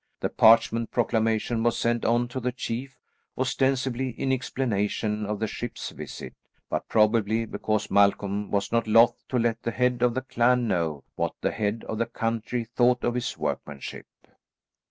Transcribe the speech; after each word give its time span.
The 0.21 0.29
parchment 0.29 0.89
proclamation 0.89 1.61
was 1.61 1.77
sent 1.77 2.05
on 2.05 2.27
to 2.29 2.39
the 2.39 2.51
chief, 2.51 2.97
ostensibly 3.37 4.09
in 4.09 4.31
explanation 4.31 5.27
of 5.27 5.37
the 5.37 5.45
ship's 5.45 5.91
visit, 5.91 6.33
but 6.71 6.87
probably 6.89 7.45
because 7.45 7.91
Malcolm 7.91 8.49
was 8.49 8.71
not 8.71 8.87
loth 8.87 9.23
to 9.27 9.37
let 9.37 9.61
the 9.61 9.69
head 9.69 10.01
of 10.01 10.15
the 10.15 10.21
clan 10.23 10.67
know 10.67 11.03
what 11.15 11.35
the 11.41 11.51
head 11.51 11.85
of 11.87 11.99
the 11.99 12.07
country 12.07 12.63
thought 12.63 13.03
of 13.03 13.13
his 13.13 13.37
workmanship. 13.37 14.07